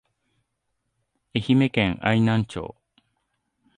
[1.35, 2.75] 愛媛県愛南町